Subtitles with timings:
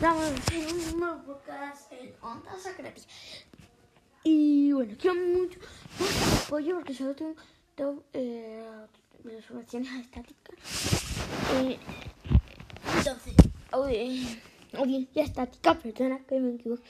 [0.00, 3.02] A hacer un nuevo podcast en Onda Sacratia.
[4.22, 5.58] Y bueno, quiero mucho
[6.44, 7.34] apoyo porque solo tengo
[7.76, 8.64] dos eh,
[10.00, 10.56] estáticas.
[11.54, 11.78] Eh,
[12.96, 13.34] entonces,
[13.72, 14.40] audi-
[14.74, 16.82] audiencia estática, perdona que me equivoco.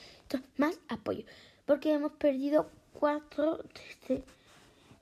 [0.59, 1.25] Más apoyo.
[1.67, 4.23] Porque hemos perdido cuatro desde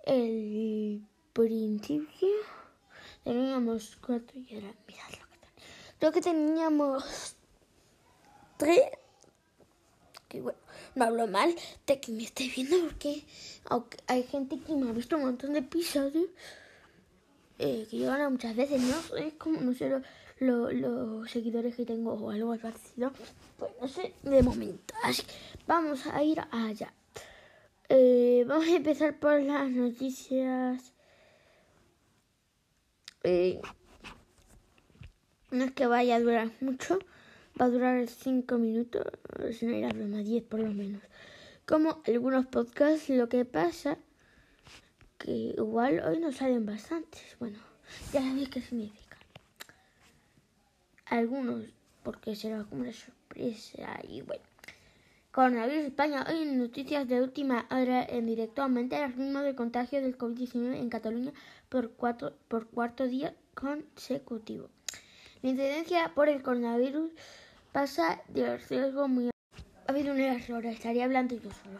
[0.05, 1.03] el
[1.33, 2.29] principio.
[3.25, 5.65] Teníamos cuatro y ahora mirad lo que tenemos.
[5.99, 7.36] Creo que teníamos
[10.29, 10.59] Que bueno,
[10.95, 11.55] no hablo mal
[11.87, 13.23] de que me esté viendo porque
[13.69, 16.27] aunque hay gente que me ha visto un montón de episodios
[17.59, 19.17] eh, que llegan a muchas veces, ¿no?
[19.17, 20.03] Es como, no sé, lo-
[20.41, 23.13] lo- los seguidores que tengo o algo parecido.
[23.59, 24.95] Pues no sé, de momento.
[25.03, 25.33] Así que
[25.67, 26.93] vamos a ir allá.
[27.89, 30.93] Eh, vamos a empezar por las noticias.
[33.23, 33.61] Eh,
[35.51, 36.99] no es que vaya a durar mucho,
[37.61, 39.07] va a durar 5 minutos,
[39.53, 41.03] si no era broma, 10 por lo menos.
[41.67, 43.99] Como algunos podcasts, lo que pasa
[45.19, 47.37] que igual hoy nos salen bastantes.
[47.39, 47.59] Bueno,
[48.13, 49.17] ya sabéis qué significa.
[51.07, 51.65] Algunos,
[52.03, 54.45] porque será como una sorpresa y bueno.
[55.33, 56.25] Coronavirus España.
[56.31, 60.77] Hoy en noticias de última hora en directo aumenta el ritmo de contagio del COVID-19
[60.77, 61.33] en Cataluña
[61.69, 64.71] por, cuatro, por cuarto día consecutivo.
[65.43, 67.11] La incidencia por el coronavirus
[67.77, 69.29] pasa del riesgo muy...
[69.87, 71.79] Ha habido un error, estaría hablando yo solo.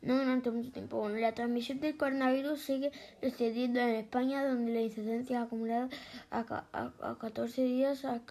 [0.00, 0.96] No durante mucho tiempo.
[0.96, 2.90] Bueno, la transmisión del coronavirus sigue
[3.20, 5.90] excediendo en España, donde la incidencia acumulada
[6.30, 8.22] a, a- a 14 días ha,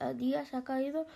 [0.00, 1.06] a días ha caído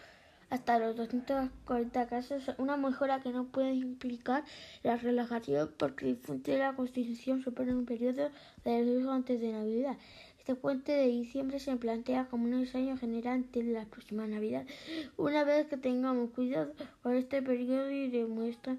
[0.50, 4.44] hasta los 240 casos, una mejora que no puede implicar
[4.83, 8.30] la relajación porque el puente de la Constitución supone un periodo
[8.64, 9.97] de riesgo antes de Navidad.
[10.39, 14.64] Este puente de diciembre se plantea como un ensayo general ante la próxima Navidad.
[15.17, 18.77] Una vez que tengamos cuidado con este periodo y demuestra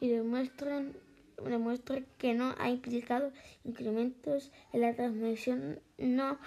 [0.00, 0.96] y demuestren
[1.42, 3.32] demuestre que no ha implicado
[3.64, 6.38] incrementos en la transmisión, no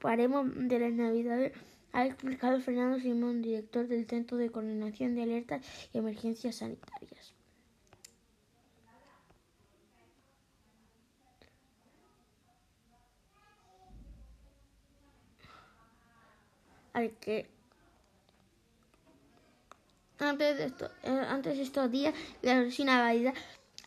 [0.00, 1.52] paremos de las navidades,
[1.92, 7.32] ha explicado Fernando Simón, director del Centro de Coordinación de Alertas y Emergencias Sanitarias.
[20.18, 23.34] Antes de, esto, eh, estos días la próxima Navidad,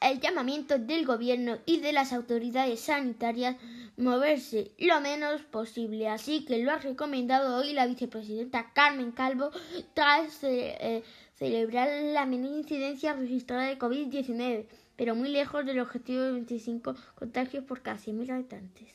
[0.01, 3.55] el llamamiento del gobierno y de las autoridades sanitarias
[3.97, 6.09] moverse lo menos posible.
[6.09, 9.51] Así que lo ha recomendado hoy la vicepresidenta Carmen Calvo
[9.93, 11.03] tras eh, eh,
[11.35, 17.63] celebrar la menor incidencia registrada de COVID-19, pero muy lejos del objetivo de 25 contagios
[17.63, 18.89] por cada 100.000 habitantes.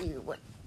[0.00, 0.63] Y bueno.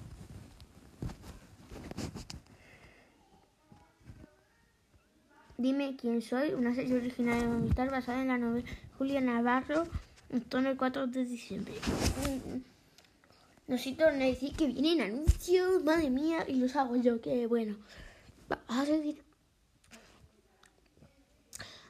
[5.59, 8.67] Dime quién soy, una serie original de Movistar basada en la novela
[8.99, 9.85] Julia Navarro,
[10.29, 11.73] en el 4 de diciembre.
[13.65, 17.75] Nosotros nos decir que vienen anuncios, madre mía, y los hago yo, que bueno.
[18.47, 19.23] Vamos a seguir.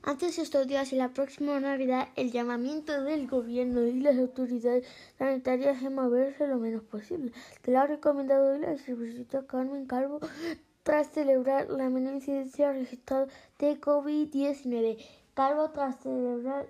[0.01, 4.88] Antes de estos días y la próxima Navidad, el llamamiento del gobierno y las autoridades
[5.17, 7.34] sanitarias es moverse lo menos posible.
[7.63, 10.22] Te lo ha recomendado hoy la vicepresidenta Carmen Calvo
[10.87, 13.27] tras celebrar la menor incidencia registrada
[13.59, 14.97] de COVID-19.
[15.33, 16.65] Calvo tras celebrar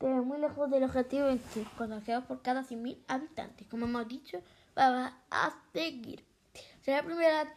[0.00, 3.66] eh, muy lejos del objetivo de 25 contagiados por cada 100.000 habitantes.
[3.68, 4.38] Como hemos dicho,
[4.74, 6.24] vamos a seguir.
[6.80, 7.54] Será la primera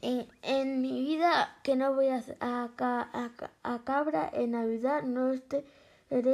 [0.00, 5.02] en, en mi vida que no voy a, a, a, Ca- a Cabra en Navidad,
[5.02, 5.66] no estaré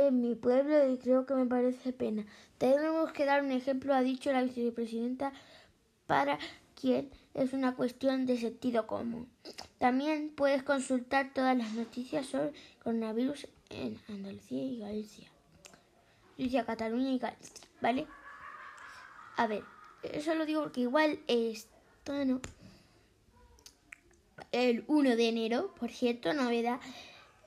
[0.06, 2.24] en mi pueblo y creo que me parece pena.
[2.58, 5.32] Tenemos que dar un ejemplo, ha dicho la vicepresidenta,
[6.06, 6.38] para
[6.80, 9.28] quien es una cuestión de sentido común.
[9.78, 12.52] También puedes consultar todas las noticias sobre
[12.82, 15.28] coronavirus en Andalucía y Galicia.
[16.38, 18.06] Galicia, Cataluña y Galicia, ¿vale?
[19.36, 19.62] A ver,
[20.02, 22.40] eso lo digo porque igual esto no
[24.52, 26.80] el 1 de enero, por cierto, novedad.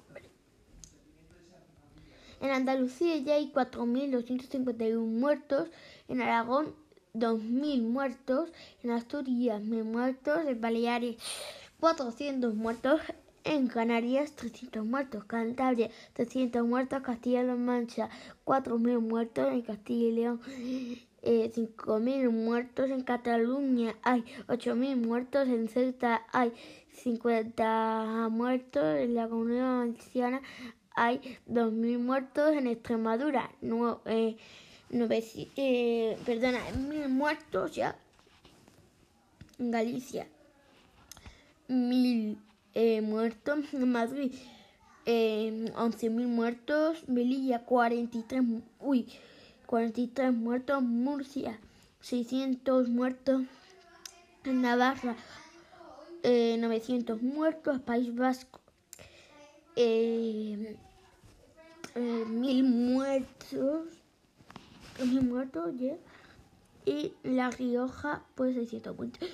[2.40, 5.70] En Andalucía ya hay 4.251 muertos,
[6.08, 6.76] en Aragón
[7.16, 8.52] 2.000 muertos,
[8.84, 11.16] en Asturias 1.000 muertos, en Baleares
[11.80, 13.02] 400 muertos,
[13.48, 18.10] en Canarias 300 muertos, Cantabria 300 muertos, Castilla-La Mancha
[18.46, 20.42] 4.000 muertos, en Castilla y León
[21.22, 26.52] eh, 5.000 muertos, en Cataluña hay 8.000 muertos, en Celta hay
[26.92, 30.42] 50 muertos, en la Comunidad Valenciana
[30.94, 34.36] hay 2.000 muertos, en Extremadura no, eh,
[34.92, 37.98] eh, perdona, 1.000 muertos ya,
[39.58, 40.28] en Galicia
[41.70, 42.47] 1.000
[42.78, 43.66] eh, muertos.
[43.74, 44.32] En Madrid,
[45.06, 47.10] eh, 11.000 muertos.
[47.10, 48.44] Melilla, 43,
[48.80, 49.08] uy,
[49.66, 50.82] 43 muertos.
[50.84, 51.60] Murcia,
[52.02, 53.42] 600 muertos.
[54.46, 55.16] Navarra,
[56.24, 57.82] eh, 900 muertos.
[57.82, 58.62] País Vasco,
[59.76, 60.78] eh,
[61.96, 63.88] eh, mil muertos.
[65.04, 65.98] Mil muertos, ya.
[66.86, 69.30] Y La Rioja, pues 600 muertos.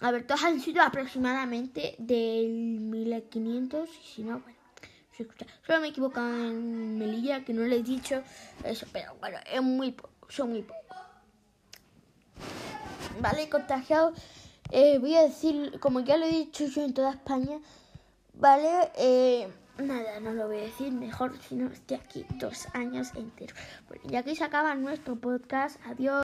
[0.00, 4.58] A ver, todos han sido aproximadamente del 1500 y si no, bueno,
[5.12, 5.46] se escucha.
[5.66, 8.22] Solo me he equivocado en Melilla, que no le he dicho
[8.64, 10.96] eso, pero bueno, es muy poco, son muy pocos.
[13.20, 14.14] Vale, contagiado.
[14.70, 17.58] Eh, voy a decir, como ya lo he dicho yo en toda España,
[18.32, 19.48] vale, eh,
[19.78, 23.58] nada, no lo voy a decir mejor si no estoy aquí dos años enteros.
[23.88, 26.18] Bueno, ya que se acaba nuestro podcast, adiós.